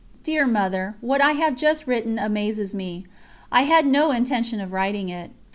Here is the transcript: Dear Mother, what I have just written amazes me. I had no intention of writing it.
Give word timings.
Dear 0.23 0.47
Mother, 0.47 0.95
what 0.99 1.21
I 1.21 1.33
have 1.33 1.55
just 1.55 1.85
written 1.85 2.17
amazes 2.17 2.73
me. 2.73 3.05
I 3.51 3.65
had 3.65 3.85
no 3.85 4.09
intention 4.09 4.59
of 4.59 4.71
writing 4.73 5.09
it. 5.09 5.29